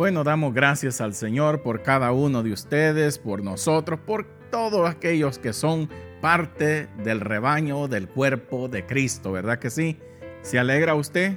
[0.00, 5.38] Bueno, damos gracias al Señor por cada uno de ustedes, por nosotros, por todos aquellos
[5.38, 5.90] que son
[6.22, 9.98] parte del rebaño del cuerpo de Cristo, ¿verdad que sí?
[10.40, 11.36] ¿Se alegra usted?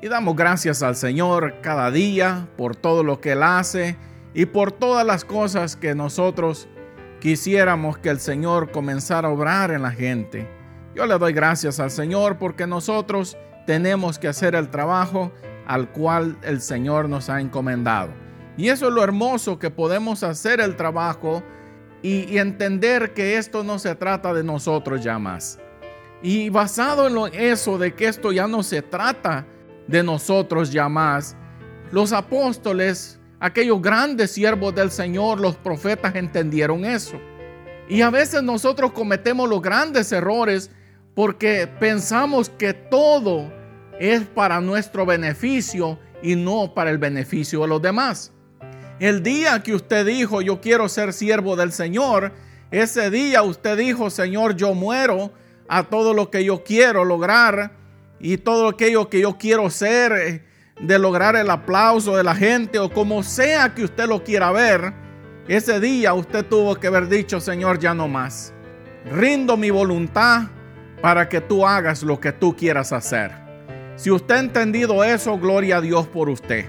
[0.00, 3.96] Y damos gracias al Señor cada día por todo lo que Él hace
[4.34, 6.68] y por todas las cosas que nosotros
[7.18, 10.48] quisiéramos que el Señor comenzara a obrar en la gente.
[10.94, 13.36] Yo le doy gracias al Señor porque nosotros
[13.66, 15.32] tenemos que hacer el trabajo
[15.66, 18.10] al cual el Señor nos ha encomendado.
[18.56, 21.42] Y eso es lo hermoso que podemos hacer el trabajo
[22.02, 25.58] y, entender que esto no se trata de nosotros ya más.
[26.22, 29.46] Y basado en eso de que esto ya no se trata
[29.86, 31.36] de nosotros ya más,
[31.90, 37.18] los apóstoles, aquellos grandes siervos del Señor, los profetas entendieron eso.
[37.88, 40.70] Y a veces nosotros cometemos los grandes errores
[41.14, 43.52] porque pensamos que todo
[43.98, 48.32] es para nuestro beneficio y no para el beneficio de los demás.
[48.98, 52.32] El día que usted dijo, yo quiero ser siervo del Señor,
[52.70, 55.32] ese día usted dijo, Señor, yo muero
[55.68, 57.72] a todo lo que yo quiero lograr
[58.18, 60.44] y todo aquello que yo quiero ser, eh,
[60.80, 64.92] de lograr el aplauso de la gente o como sea que usted lo quiera ver,
[65.48, 68.52] ese día usted tuvo que haber dicho, Señor, ya no más.
[69.10, 70.48] Rindo mi voluntad
[71.00, 73.45] para que tú hagas lo que tú quieras hacer.
[73.96, 76.66] Si usted ha entendido eso, gloria a Dios por usted.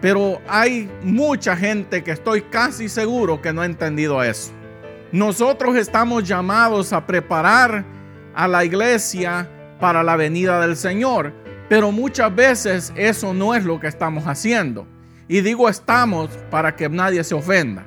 [0.00, 4.50] Pero hay mucha gente que estoy casi seguro que no ha entendido eso.
[5.12, 7.84] Nosotros estamos llamados a preparar
[8.34, 9.48] a la iglesia
[9.78, 11.34] para la venida del Señor,
[11.68, 14.86] pero muchas veces eso no es lo que estamos haciendo.
[15.28, 17.84] Y digo estamos para que nadie se ofenda.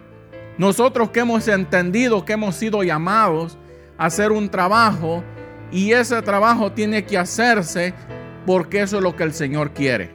[0.60, 3.58] Nosotros que hemos entendido que hemos sido llamados
[3.98, 5.24] a hacer un trabajo
[5.72, 7.94] y ese trabajo tiene que hacerse
[8.46, 10.12] porque eso es lo que el Señor quiere.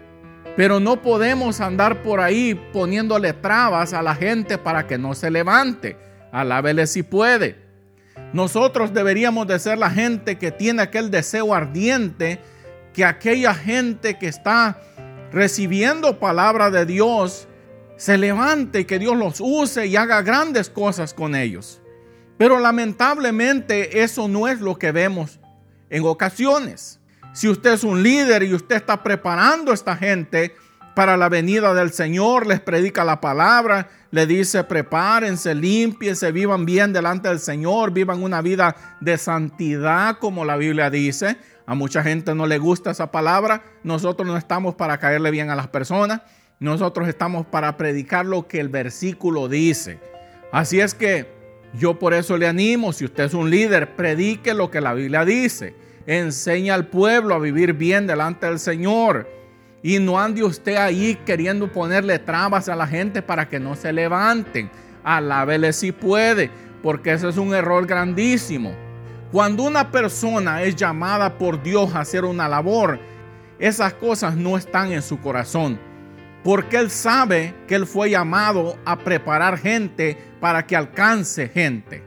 [0.56, 5.30] Pero no podemos andar por ahí poniéndole trabas a la gente para que no se
[5.30, 5.96] levante.
[6.32, 7.56] Alábele si puede.
[8.32, 12.40] Nosotros deberíamos de ser la gente que tiene aquel deseo ardiente,
[12.92, 14.80] que aquella gente que está
[15.32, 17.48] recibiendo palabra de Dios
[17.96, 21.80] se levante y que Dios los use y haga grandes cosas con ellos.
[22.38, 25.40] Pero lamentablemente eso no es lo que vemos
[25.90, 26.99] en ocasiones.
[27.32, 30.56] Si usted es un líder y usted está preparando a esta gente
[30.96, 36.92] para la venida del Señor, les predica la palabra, le dice prepárense, limpiense, vivan bien
[36.92, 41.36] delante del Señor, vivan una vida de santidad como la Biblia dice.
[41.66, 43.62] A mucha gente no le gusta esa palabra.
[43.84, 46.22] Nosotros no estamos para caerle bien a las personas.
[46.58, 50.00] Nosotros estamos para predicar lo que el versículo dice.
[50.50, 51.32] Así es que
[51.74, 55.24] yo por eso le animo, si usted es un líder, predique lo que la Biblia
[55.24, 59.28] dice enseña al pueblo a vivir bien delante del Señor.
[59.82, 63.92] Y no ande usted ahí queriendo ponerle trabas a la gente para que no se
[63.92, 64.70] levanten.
[65.02, 66.50] Alábele si puede,
[66.82, 68.72] porque ese es un error grandísimo.
[69.32, 72.98] Cuando una persona es llamada por Dios a hacer una labor,
[73.58, 75.78] esas cosas no están en su corazón.
[76.42, 82.02] Porque Él sabe que Él fue llamado a preparar gente para que alcance gente.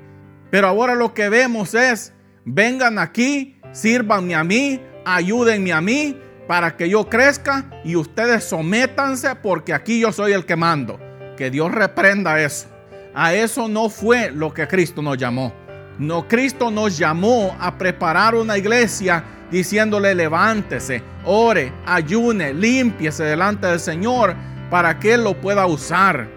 [0.50, 2.14] Pero ahora lo que vemos es,
[2.46, 6.18] vengan aquí sírvanme a mí, ayúdenme a mí
[6.48, 11.00] para que yo crezca y ustedes sométanse porque aquí yo soy el que mando.
[11.36, 12.68] Que Dios reprenda eso.
[13.14, 15.54] A eso no fue lo que Cristo nos llamó.
[15.98, 23.80] No, Cristo nos llamó a preparar una iglesia diciéndole levántese, ore, ayune, límpiese delante del
[23.80, 24.36] Señor
[24.72, 26.28] para que Él lo pueda usar.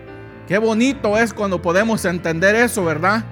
[0.46, 3.24] Qué bonito es cuando podemos entender eso, ¿verdad?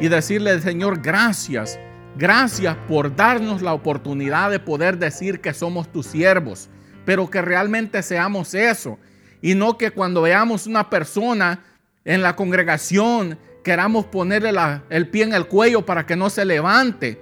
[0.00, 1.78] Y decirle, Señor, gracias
[2.16, 6.68] Gracias por darnos la oportunidad de poder decir que somos tus siervos,
[7.06, 8.98] pero que realmente seamos eso.
[9.40, 11.64] Y no que cuando veamos una persona
[12.04, 14.52] en la congregación queramos ponerle
[14.90, 17.20] el pie en el cuello para que no se levante.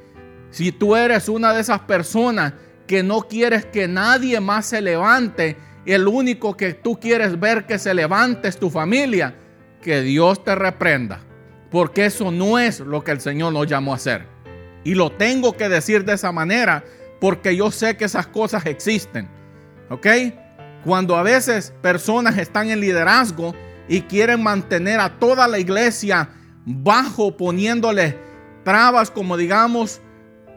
[0.51, 2.55] Si tú eres una de esas personas
[2.87, 5.57] que no quieres que nadie más se levante,
[5.87, 9.35] el único que tú quieres ver que se levante es tu familia,
[9.81, 11.21] que Dios te reprenda.
[11.71, 14.30] Porque eso no es lo que el Señor nos llamó a hacer.
[14.85, 16.85] Y lo tengo que decir de esa manera
[17.21, 19.29] porque yo sé que esas cosas existen.
[19.91, 20.07] ¿Ok?
[20.85, 23.55] Cuando a veces personas están en liderazgo
[23.89, 26.31] y quieren mantener a toda la iglesia
[26.65, 28.17] bajo, poniéndole
[28.65, 30.01] trabas, como digamos,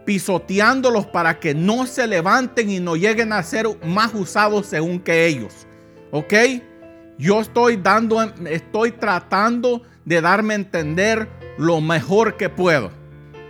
[0.05, 5.25] pisoteándolos para que no se levanten y no lleguen a ser más usados según que
[5.25, 5.67] ellos.
[6.11, 6.33] ¿Ok?
[7.17, 11.27] Yo estoy dando, estoy tratando de darme a entender
[11.57, 12.91] lo mejor que puedo.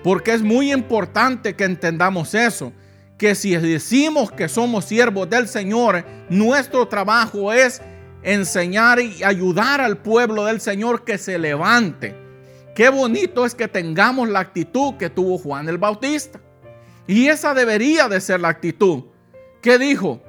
[0.03, 2.73] Porque es muy importante que entendamos eso,
[3.17, 7.81] que si decimos que somos siervos del Señor, nuestro trabajo es
[8.21, 12.15] enseñar y ayudar al pueblo del Señor que se levante.
[12.75, 16.41] Qué bonito es que tengamos la actitud que tuvo Juan el Bautista.
[17.07, 19.03] Y esa debería de ser la actitud.
[19.61, 20.21] ¿Qué dijo?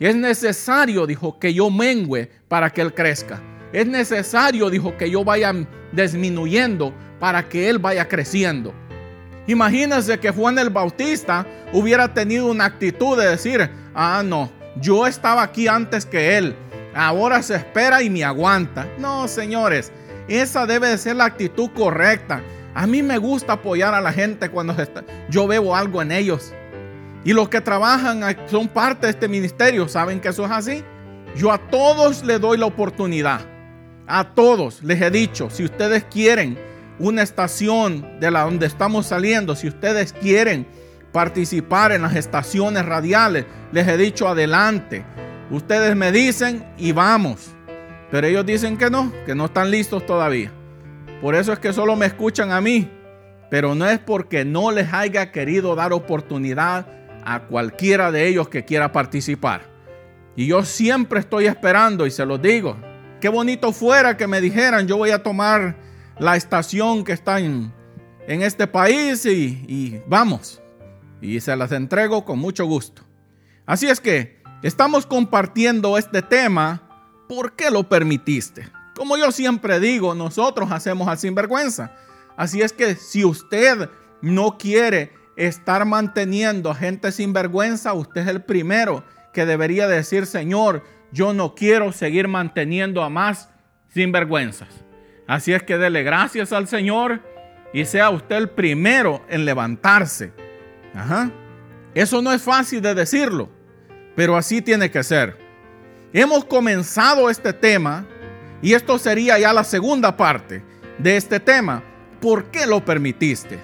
[0.00, 3.40] Es necesario, dijo, que yo mengüe para que Él crezca.
[3.72, 5.54] Es necesario, dijo, que yo vaya
[5.92, 8.74] disminuyendo para que Él vaya creciendo.
[9.46, 15.42] Imagínense que Juan el Bautista hubiera tenido una actitud de decir, ah, no, yo estaba
[15.42, 16.56] aquí antes que Él,
[16.94, 18.86] ahora se espera y me aguanta.
[18.98, 19.92] No, señores,
[20.28, 22.42] esa debe de ser la actitud correcta.
[22.74, 24.74] A mí me gusta apoyar a la gente cuando
[25.28, 26.54] yo veo algo en ellos.
[27.24, 30.84] Y los que trabajan son parte de este ministerio, ¿saben que eso es así?
[31.36, 33.40] Yo a todos les doy la oportunidad.
[34.06, 36.58] A todos les he dicho, si ustedes quieren
[37.02, 40.68] una estación de la donde estamos saliendo, si ustedes quieren
[41.10, 45.04] participar en las estaciones radiales, les he dicho adelante.
[45.50, 47.50] Ustedes me dicen y vamos.
[48.12, 50.52] Pero ellos dicen que no, que no están listos todavía.
[51.20, 52.88] Por eso es que solo me escuchan a mí.
[53.50, 56.86] Pero no es porque no les haya querido dar oportunidad
[57.24, 59.62] a cualquiera de ellos que quiera participar.
[60.36, 62.76] Y yo siempre estoy esperando y se los digo.
[63.20, 65.76] Qué bonito fuera que me dijeran, yo voy a tomar
[66.22, 67.72] la estación que está en,
[68.28, 70.62] este país y, y vamos.
[71.20, 73.02] Y se las entrego con mucho gusto.
[73.66, 76.88] Así es que estamos compartiendo este tema.
[77.28, 78.70] ¿Por qué lo permitiste?
[78.96, 81.92] Como yo siempre digo, nosotros hacemos al sinvergüenza.
[82.36, 83.90] Así es que si usted
[84.20, 90.26] no quiere estar manteniendo a gente sin vergüenza, usted es el primero que debería decir,
[90.26, 93.48] Señor, yo no quiero seguir manteniendo a más
[93.88, 94.68] sinvergüenzas.
[95.26, 97.20] Así es que dele gracias al Señor
[97.72, 100.32] y sea usted el primero en levantarse.
[100.94, 101.30] Ajá.
[101.94, 103.48] Eso no es fácil de decirlo,
[104.14, 105.36] pero así tiene que ser.
[106.12, 108.06] Hemos comenzado este tema
[108.60, 110.62] y esto sería ya la segunda parte
[110.98, 111.82] de este tema.
[112.20, 113.58] ¿Por qué lo permitiste?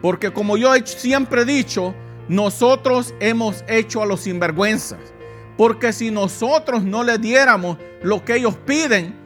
[0.00, 1.94] Porque como yo siempre he dicho,
[2.28, 4.98] nosotros hemos hecho a los sinvergüenzas.
[5.56, 9.21] Porque si nosotros no les diéramos lo que ellos piden,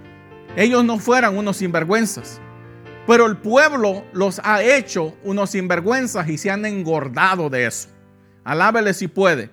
[0.57, 2.41] ellos no fueran unos sinvergüenzas.
[3.07, 7.89] Pero el pueblo los ha hecho unos sinvergüenzas y se han engordado de eso.
[8.43, 9.51] Alábele si puede.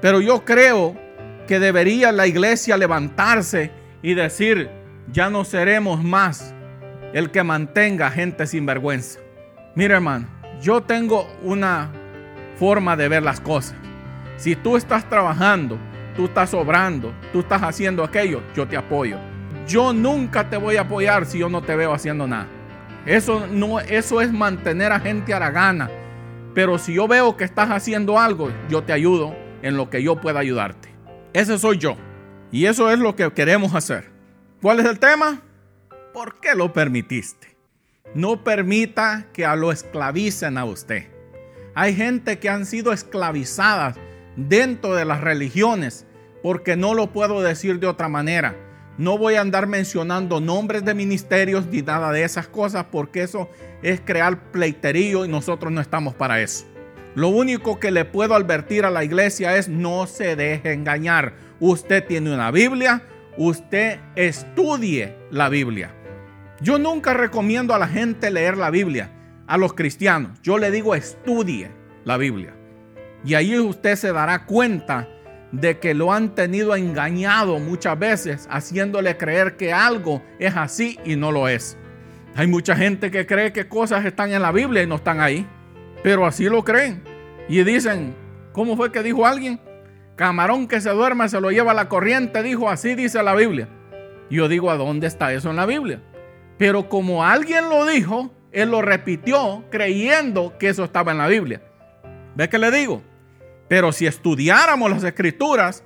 [0.00, 0.96] Pero yo creo
[1.48, 4.70] que debería la iglesia levantarse y decir,
[5.10, 6.54] ya no seremos más
[7.14, 9.20] el que mantenga gente sinvergüenza.
[9.74, 10.28] Mira hermano,
[10.60, 11.90] yo tengo una
[12.56, 13.76] forma de ver las cosas.
[14.36, 15.78] Si tú estás trabajando,
[16.16, 19.18] tú estás obrando, tú estás haciendo aquello, yo te apoyo.
[19.66, 22.46] Yo nunca te voy a apoyar si yo no te veo haciendo nada.
[23.06, 25.90] Eso no eso es mantener a gente a la gana.
[26.54, 30.20] Pero si yo veo que estás haciendo algo, yo te ayudo en lo que yo
[30.20, 30.94] pueda ayudarte.
[31.32, 31.96] Ese soy yo.
[32.52, 34.10] Y eso es lo que queremos hacer.
[34.62, 35.42] ¿Cuál es el tema?
[36.12, 37.56] ¿Por qué lo permitiste?
[38.14, 41.08] No permita que a lo esclavicen a usted.
[41.74, 43.96] Hay gente que han sido esclavizadas
[44.36, 46.06] dentro de las religiones
[46.42, 48.54] porque no lo puedo decir de otra manera.
[48.96, 53.50] No voy a andar mencionando nombres de ministerios ni nada de esas cosas porque eso
[53.82, 56.64] es crear pleiterío y nosotros no estamos para eso.
[57.16, 61.34] Lo único que le puedo advertir a la iglesia es no se deje engañar.
[61.58, 63.02] Usted tiene una Biblia,
[63.36, 65.92] usted estudie la Biblia.
[66.60, 69.10] Yo nunca recomiendo a la gente leer la Biblia,
[69.46, 70.40] a los cristianos.
[70.42, 71.70] Yo le digo estudie
[72.04, 72.54] la Biblia.
[73.24, 75.08] Y ahí usted se dará cuenta
[75.54, 81.16] de que lo han tenido engañado muchas veces, haciéndole creer que algo es así y
[81.16, 81.76] no lo es.
[82.34, 85.46] Hay mucha gente que cree que cosas están en la Biblia y no están ahí,
[86.02, 87.02] pero así lo creen.
[87.48, 88.14] Y dicen,
[88.52, 89.60] ¿cómo fue que dijo alguien?
[90.16, 93.68] Camarón que se duerme se lo lleva a la corriente, dijo, así dice la Biblia.
[94.30, 96.02] yo digo, ¿a dónde está eso en la Biblia?
[96.58, 101.60] Pero como alguien lo dijo, él lo repitió creyendo que eso estaba en la Biblia.
[102.34, 103.02] ¿Ve qué le digo?
[103.74, 105.82] Pero si estudiáramos las escrituras,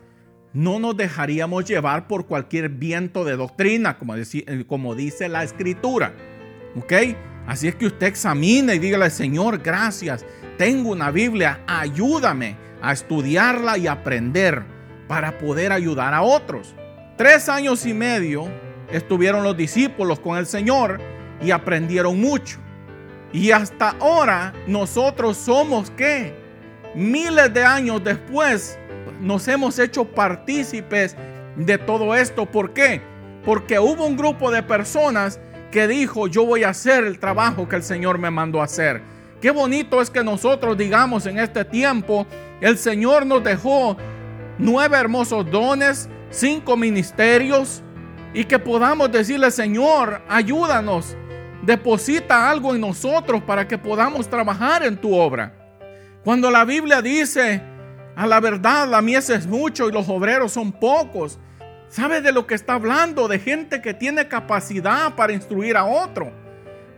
[0.53, 6.13] no nos dejaríamos llevar por cualquier viento de doctrina, como, eh, como dice la escritura.
[6.77, 6.93] ¿Ok?
[7.47, 10.27] Así es que usted examine y dígale, Señor, gracias,
[10.59, 14.65] tengo una Biblia, ayúdame a estudiarla y aprender
[15.07, 16.75] para poder ayudar a otros.
[17.17, 18.51] Tres años y medio
[18.93, 21.01] estuvieron los discípulos con el Señor
[21.41, 22.59] y aprendieron mucho.
[23.33, 26.48] Y hasta ahora nosotros somos qué?
[26.95, 28.79] Miles de años después
[29.21, 31.17] nos hemos hecho partícipes
[31.57, 32.47] de todo esto.
[32.47, 33.01] ¿Por qué?
[33.45, 35.41] Porque hubo un grupo de personas
[35.71, 39.03] que dijo, yo voy a hacer el trabajo que el Señor me mandó a hacer.
[39.41, 42.27] Qué bonito es que nosotros digamos en este tiempo,
[42.61, 43.97] el Señor nos dejó
[44.59, 47.83] nueve hermosos dones, cinco ministerios,
[48.35, 51.17] y que podamos decirle, Señor, ayúdanos,
[51.63, 55.58] deposita algo en nosotros para que podamos trabajar en tu obra.
[56.29, 57.63] Cuando la Biblia dice,
[58.15, 61.39] a la verdad, la mies es mucho y los obreros son pocos,
[61.89, 63.29] ¿sabe de lo que está hablando?
[63.29, 66.31] De gente que tiene capacidad para instruir a otro.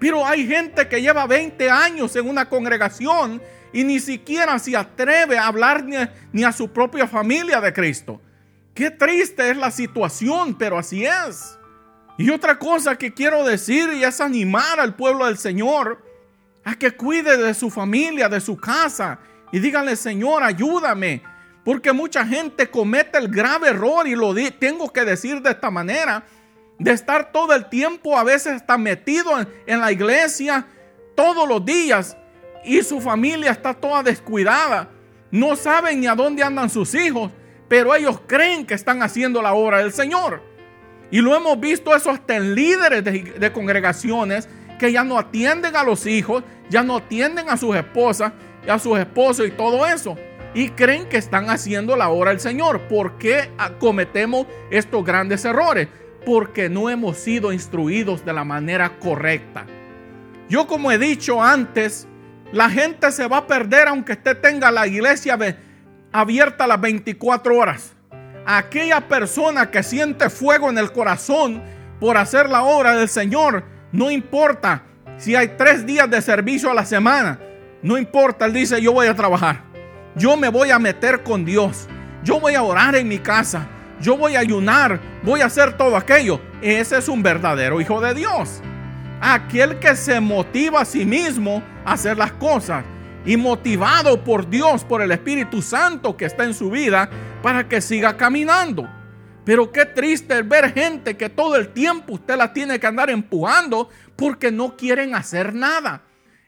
[0.01, 3.41] Pero hay gente que lleva 20 años en una congregación
[3.73, 7.73] y ni siquiera se atreve a hablar ni a, ni a su propia familia de
[7.73, 8.21] Cristo.
[8.75, 11.57] Qué triste es la situación, pero así es.
[12.19, 16.10] Y otra cosa que quiero decir y es animar al pueblo del Señor
[16.77, 19.19] que cuide de su familia, de su casa
[19.53, 21.23] y díganle, Señor, ayúdame.
[21.65, 26.25] Porque mucha gente comete el grave error y lo tengo que decir de esta manera,
[26.79, 29.31] de estar todo el tiempo, a veces está metido
[29.67, 30.67] en la iglesia
[31.15, 32.17] todos los días
[32.65, 34.89] y su familia está toda descuidada.
[35.31, 37.31] No saben ni a dónde andan sus hijos,
[37.69, 40.43] pero ellos creen que están haciendo la obra del Señor.
[41.11, 44.49] Y lo hemos visto eso hasta en líderes de, congregaciones
[44.81, 48.33] que ya no atienden a los hijos, ya no atienden a sus esposas,
[48.67, 50.17] a sus esposos y todo eso.
[50.55, 52.81] Y creen que están haciendo la obra del Señor.
[52.89, 55.89] ¿Por qué cometemos estos grandes errores?
[56.25, 59.67] Porque no hemos sido instruidos de la manera correcta.
[60.49, 62.09] Yo como he dicho antes,
[62.51, 65.39] la gente se va a perder aunque usted tenga la iglesia
[66.11, 67.93] abierta las 24 horas.
[68.47, 71.63] Aquella persona que siente fuego en el corazón
[72.01, 74.83] por hacer la obra del Señor, no importa
[75.17, 77.39] si hay tres días de servicio a la semana,
[77.83, 79.65] no importa, él dice, yo voy a trabajar,
[80.15, 81.89] yo me voy a meter con Dios,
[82.23, 83.67] yo voy a orar en mi casa,
[84.01, 86.41] yo voy a ayunar, voy a hacer todo aquello.
[86.63, 88.63] Ese es un verdadero hijo de Dios.
[89.21, 92.85] Aquel que se motiva a sí mismo a hacer las cosas
[93.27, 97.11] y motivado por Dios, por el Espíritu Santo que está en su vida,
[97.43, 98.89] para que siga caminando.
[99.45, 103.89] Pero qué triste ver gente que todo el tiempo usted la tiene que andar empujando
[104.17, 106.03] porque no quieren hacer nada.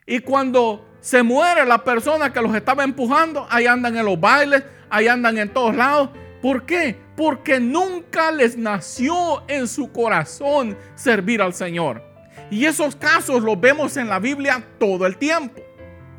[0.07, 4.63] Y cuando se muere la persona que los estaba empujando, ahí andan en los bailes,
[4.91, 6.11] ahí andan en todos lados.
[6.41, 6.99] ¿Por qué?
[7.17, 12.03] Porque nunca les nació en su corazón servir al Señor.
[12.51, 15.63] Y esos casos los vemos en la Biblia todo el tiempo.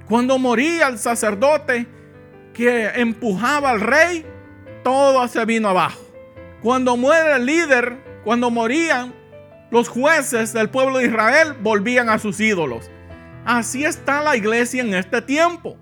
[0.10, 1.88] Cuando moría el sacerdote
[2.54, 4.26] que empujaba al rey,
[4.84, 6.03] todo se vino abajo.
[6.64, 9.14] Cuando muere el líder, cuando morían
[9.70, 12.90] los jueces del pueblo de Israel, volvían a sus ídolos.
[13.44, 15.76] Así está la iglesia en este tiempo.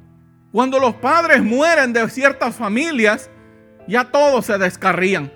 [0.52, 3.30] Cuando los padres mueren de ciertas familias,
[3.88, 5.32] ya todos se descarrían.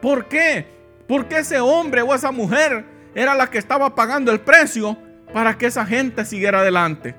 [0.00, 0.68] ¿Por qué?
[1.08, 2.84] Porque ese hombre o esa mujer
[3.16, 4.96] era la que estaba pagando el precio
[5.32, 7.16] para que esa gente siguiera adelante.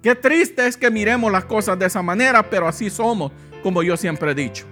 [0.00, 3.32] Qué triste es que miremos las cosas de esa manera, pero así somos,
[3.64, 4.69] como yo siempre he dicho.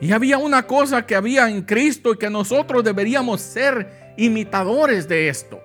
[0.00, 5.28] Y había una cosa que había en Cristo y que nosotros deberíamos ser imitadores de
[5.28, 5.62] esto.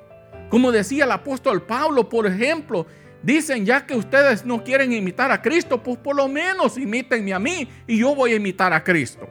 [0.50, 2.86] Como decía el apóstol Pablo, por ejemplo,
[3.24, 7.40] dicen ya que ustedes no quieren imitar a Cristo, pues por lo menos imítenme a
[7.40, 9.28] mí y yo voy a imitar a Cristo.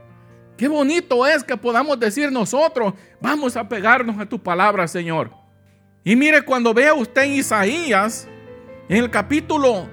[0.57, 5.31] Qué bonito es que podamos decir nosotros, vamos a pegarnos a tu palabra, Señor.
[6.03, 8.29] Y mire, cuando vea usted en Isaías,
[8.89, 9.89] en el capítulo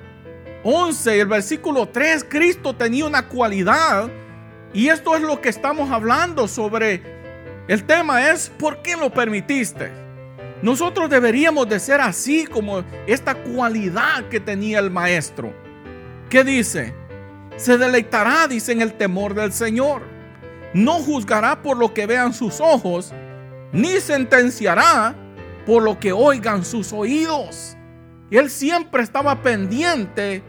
[0.63, 4.09] 11, el versículo 3, Cristo tenía una cualidad
[4.73, 7.01] y esto es lo que estamos hablando sobre
[7.67, 9.91] el tema es ¿por qué lo permitiste?
[10.61, 15.53] Nosotros deberíamos de ser así como esta cualidad que tenía el maestro.
[16.29, 16.93] ¿Qué dice?
[17.57, 20.03] Se deleitará, dice, en el temor del Señor.
[20.73, 23.11] No juzgará por lo que vean sus ojos,
[23.71, 25.15] ni sentenciará
[25.65, 27.75] por lo que oigan sus oídos
[28.37, 30.41] él siempre estaba pendiente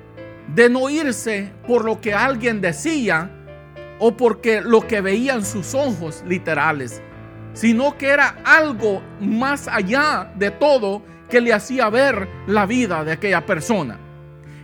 [0.55, 3.31] de no irse por lo que alguien decía
[4.05, 7.01] o porque lo que veían sus ojos literales,
[7.53, 13.13] sino que era algo más allá de todo que le hacía ver la vida de
[13.13, 14.01] aquella persona.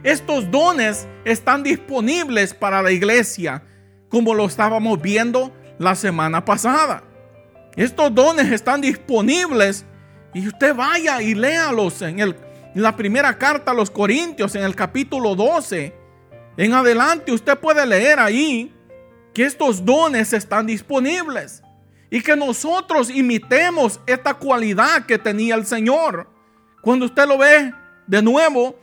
[0.03, 3.63] Estos dones están disponibles para la iglesia,
[4.09, 7.05] como lo estábamos viendo la semana pasada.
[7.77, 9.87] Estos dones están disponibles
[10.35, 12.37] y usted vaya y léalos en el
[12.75, 15.95] la primera carta a los Corintios en el capítulo 12.
[16.57, 18.75] En adelante usted puede leer ahí
[19.33, 21.63] que estos dones están disponibles
[22.11, 26.29] y que nosotros imitemos esta cualidad que tenía el Señor.
[26.83, 27.73] Cuando usted lo ve
[28.07, 28.79] de nuevo,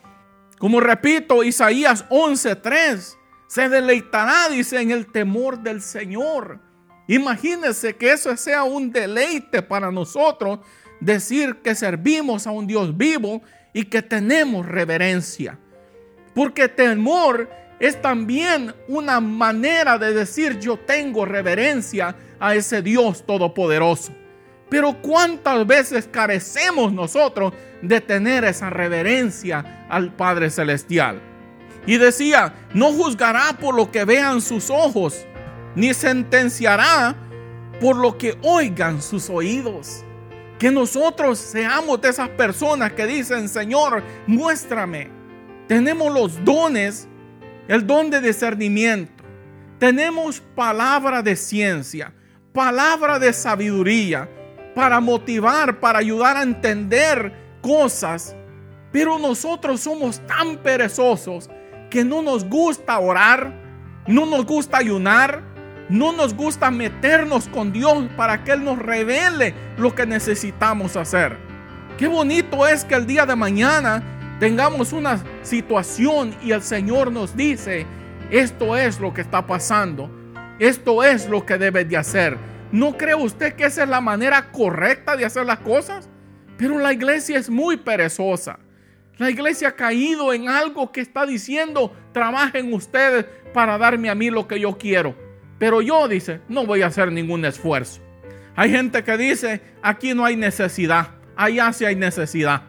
[0.59, 6.59] como repito, Isaías 11:3, se deleitará, dice, en el temor del Señor.
[7.07, 10.59] Imagínese que eso sea un deleite para nosotros,
[10.99, 13.41] decir que servimos a un Dios vivo
[13.73, 15.59] y que tenemos reverencia.
[16.33, 24.13] Porque temor es también una manera de decir yo tengo reverencia a ese Dios todopoderoso.
[24.69, 31.21] Pero cuántas veces carecemos nosotros de tener esa reverencia al Padre Celestial.
[31.85, 35.25] Y decía, no juzgará por lo que vean sus ojos,
[35.75, 37.15] ni sentenciará
[37.79, 40.03] por lo que oigan sus oídos.
[40.57, 45.09] Que nosotros seamos de esas personas que dicen, Señor, muéstrame.
[45.67, 47.07] Tenemos los dones,
[47.67, 49.23] el don de discernimiento.
[49.79, 52.13] Tenemos palabra de ciencia,
[52.53, 54.29] palabra de sabiduría
[54.73, 58.35] para motivar, para ayudar a entender cosas.
[58.91, 61.49] Pero nosotros somos tan perezosos
[61.89, 63.53] que no nos gusta orar,
[64.07, 65.41] no nos gusta ayunar,
[65.89, 71.37] no nos gusta meternos con Dios para que Él nos revele lo que necesitamos hacer.
[71.97, 74.03] Qué bonito es que el día de mañana
[74.39, 77.85] tengamos una situación y el Señor nos dice,
[78.29, 80.09] esto es lo que está pasando,
[80.59, 82.37] esto es lo que debes de hacer.
[82.71, 86.09] ¿No cree usted que esa es la manera correcta de hacer las cosas?
[86.57, 88.59] Pero la iglesia es muy perezosa.
[89.17, 94.29] La iglesia ha caído en algo que está diciendo, trabajen ustedes para darme a mí
[94.29, 95.15] lo que yo quiero.
[95.57, 98.01] Pero yo, dice, no voy a hacer ningún esfuerzo.
[98.57, 102.63] Hay gente que dice, aquí no hay necesidad, allá sí hay necesidad.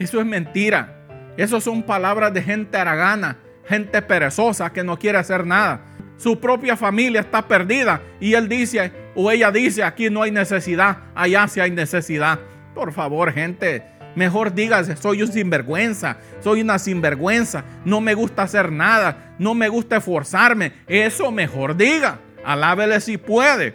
[0.00, 0.96] Eso es mentira.
[1.36, 5.82] Eso son palabras de gente aragana, gente perezosa que no quiere hacer nada.
[6.16, 10.98] Su propia familia está perdida y él dice o ella dice, aquí no hay necesidad,
[11.14, 12.40] allá sí hay necesidad.
[12.74, 13.84] Por favor, gente,
[14.16, 19.68] Mejor dígase, soy un sinvergüenza, soy una sinvergüenza, no me gusta hacer nada, no me
[19.68, 20.72] gusta esforzarme.
[20.88, 23.72] Eso mejor diga, alábele si puede.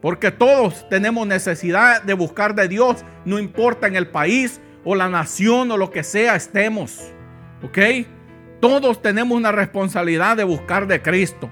[0.00, 5.08] Porque todos tenemos necesidad de buscar de Dios, no importa en el país o la
[5.08, 7.12] nación o lo que sea estemos.
[7.62, 7.78] ¿Ok?
[8.60, 11.50] Todos tenemos una responsabilidad de buscar de Cristo.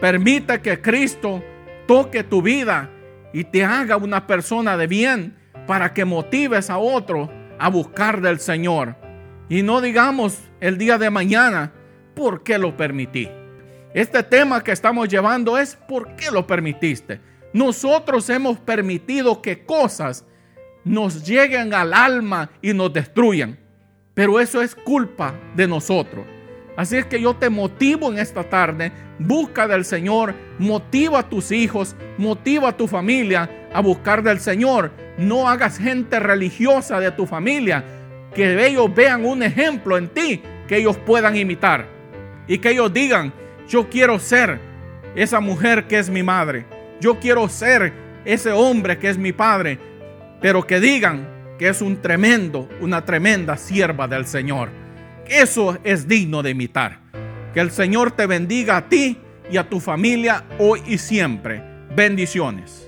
[0.00, 1.42] Permite que Cristo
[1.86, 2.90] toque tu vida
[3.32, 5.36] y te haga una persona de bien
[5.66, 8.96] para que motives a otro a buscar del Señor.
[9.48, 11.72] Y no digamos el día de mañana,
[12.14, 13.28] ¿por qué lo permití?
[13.92, 17.20] Este tema que estamos llevando es ¿por qué lo permitiste?
[17.52, 20.26] Nosotros hemos permitido que cosas
[20.84, 23.58] nos lleguen al alma y nos destruyan.
[24.14, 26.24] Pero eso es culpa de nosotros.
[26.76, 31.52] Así es que yo te motivo en esta tarde, busca del Señor, motiva a tus
[31.52, 34.92] hijos, motiva a tu familia a buscar del Señor.
[35.16, 37.84] No hagas gente religiosa de tu familia,
[38.34, 41.86] que ellos vean un ejemplo en ti que ellos puedan imitar
[42.46, 43.32] y que ellos digan,
[43.68, 44.58] yo quiero ser
[45.14, 46.66] esa mujer que es mi madre,
[47.00, 47.92] yo quiero ser
[48.24, 49.78] ese hombre que es mi padre,
[50.44, 51.26] pero que digan
[51.58, 54.68] que es un tremendo, una tremenda sierva del Señor.
[55.26, 57.00] Eso es digno de imitar.
[57.54, 59.16] Que el Señor te bendiga a ti
[59.50, 61.62] y a tu familia hoy y siempre.
[61.96, 62.83] Bendiciones.